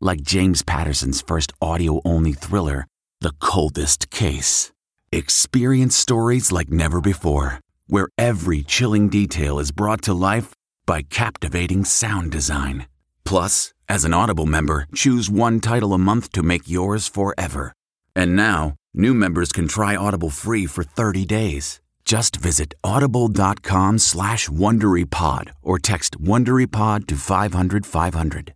like 0.00 0.20
James 0.20 0.62
Patterson's 0.62 1.20
first 1.20 1.52
audio 1.60 2.00
only 2.04 2.32
thriller, 2.32 2.86
The 3.20 3.32
Coldest 3.40 4.10
Case. 4.10 4.72
Experience 5.12 5.94
stories 5.94 6.52
like 6.52 6.70
never 6.70 7.00
before, 7.00 7.60
where 7.86 8.08
every 8.18 8.62
chilling 8.62 9.08
detail 9.08 9.58
is 9.58 9.72
brought 9.72 10.02
to 10.02 10.14
life 10.14 10.52
by 10.86 11.02
captivating 11.02 11.84
sound 11.84 12.30
design. 12.32 12.86
Plus, 13.24 13.72
as 13.88 14.04
an 14.04 14.12
Audible 14.12 14.46
member, 14.46 14.86
choose 14.94 15.30
one 15.30 15.60
title 15.60 15.94
a 15.94 15.98
month 15.98 16.32
to 16.32 16.42
make 16.42 16.68
yours 16.68 17.06
forever. 17.06 17.72
And 18.14 18.34
now, 18.34 18.74
new 18.94 19.14
members 19.14 19.52
can 19.52 19.68
try 19.68 19.94
Audible 19.94 20.30
free 20.30 20.66
for 20.66 20.82
30 20.82 21.24
days. 21.24 21.80
Just 22.04 22.36
visit 22.36 22.74
audible.com 22.84 23.98
slash 23.98 24.48
WonderyPod 24.48 25.50
or 25.62 25.78
text 25.78 26.20
WonderyPod 26.20 27.06
to 27.06 27.16
500 27.16 27.84
500. 27.86 28.55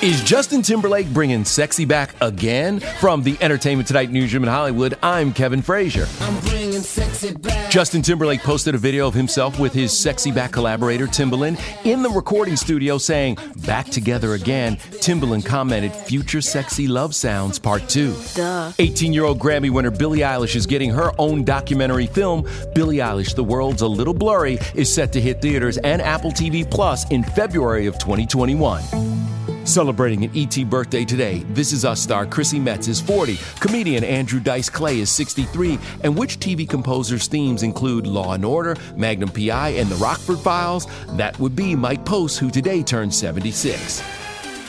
Is 0.00 0.22
Justin 0.22 0.62
Timberlake 0.62 1.12
bringing 1.12 1.44
sexy 1.44 1.84
back 1.84 2.14
again? 2.20 2.78
From 2.78 3.24
the 3.24 3.36
Entertainment 3.40 3.88
Tonight 3.88 4.12
newsroom 4.12 4.44
in 4.44 4.48
Hollywood, 4.48 4.96
I'm 5.02 5.32
Kevin 5.32 5.60
Frazier. 5.60 6.06
I'm 6.20 6.38
bringing 6.42 6.82
sexy 6.82 7.34
back. 7.34 7.68
Justin 7.68 8.02
Timberlake 8.02 8.40
posted 8.42 8.76
a 8.76 8.78
video 8.78 9.08
of 9.08 9.14
himself 9.14 9.58
with 9.58 9.72
his 9.72 9.92
sexy 9.92 10.30
back 10.30 10.52
collaborator 10.52 11.08
Timbaland 11.08 11.58
in 11.84 12.02
the 12.02 12.10
recording 12.10 12.54
studio 12.54 12.96
saying, 12.96 13.38
Back 13.66 13.86
together 13.86 14.34
again. 14.34 14.76
Timbaland 14.76 15.44
commented, 15.44 15.92
Future 15.92 16.42
Sexy 16.42 16.86
Love 16.86 17.12
Sounds 17.12 17.58
Part 17.58 17.88
2. 17.88 18.14
Duh. 18.36 18.72
18 18.78 19.12
year 19.12 19.24
old 19.24 19.40
Grammy 19.40 19.68
winner 19.68 19.90
Billie 19.90 20.20
Eilish 20.20 20.54
is 20.54 20.64
getting 20.64 20.90
her 20.90 21.10
own 21.18 21.42
documentary 21.42 22.06
film. 22.06 22.48
Billie 22.72 22.98
Eilish, 22.98 23.34
The 23.34 23.42
World's 23.42 23.82
a 23.82 23.88
Little 23.88 24.14
Blurry, 24.14 24.60
is 24.76 24.94
set 24.94 25.12
to 25.14 25.20
hit 25.20 25.42
theaters 25.42 25.76
and 25.78 26.00
Apple 26.00 26.30
TV 26.30 26.70
Plus 26.70 27.10
in 27.10 27.24
February 27.24 27.86
of 27.86 27.98
2021. 27.98 29.17
Celebrating 29.68 30.24
an 30.24 30.30
ET 30.34 30.64
birthday 30.70 31.04
today, 31.04 31.44
This 31.50 31.74
Is 31.74 31.84
Us 31.84 32.00
star 32.00 32.24
Chrissy 32.24 32.58
Metz 32.58 32.88
is 32.88 33.02
40, 33.02 33.38
comedian 33.60 34.02
Andrew 34.02 34.40
Dice 34.40 34.70
Clay 34.70 35.00
is 35.00 35.10
63, 35.10 35.78
and 36.04 36.16
which 36.16 36.40
TV 36.40 36.66
composer's 36.66 37.26
themes 37.26 37.62
include 37.62 38.06
Law 38.06 38.32
and 38.32 38.46
Order, 38.46 38.76
Magnum 38.96 39.28
PI, 39.28 39.74
and 39.76 39.90
The 39.90 39.96
Rockford 39.96 40.38
Files? 40.38 40.86
That 41.18 41.38
would 41.38 41.54
be 41.54 41.76
Mike 41.76 42.06
Post, 42.06 42.38
who 42.38 42.50
today 42.50 42.82
turns 42.82 43.14
76. 43.18 44.17